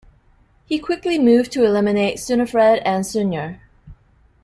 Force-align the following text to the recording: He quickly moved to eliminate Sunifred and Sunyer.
He 0.65 0.79
quickly 0.79 1.19
moved 1.19 1.51
to 1.51 1.63
eliminate 1.63 2.17
Sunifred 2.17 2.81
and 2.83 3.03
Sunyer. 3.05 3.59